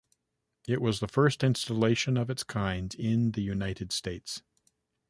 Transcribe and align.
It 0.67 0.81
was 0.81 0.99
the 0.99 1.07
first 1.07 1.43
installation 1.43 2.17
of 2.17 2.31
its 2.31 2.41
kind 2.41 2.91
in 2.95 3.33
the 3.33 3.43
United 3.43 3.91
States. 3.91 4.41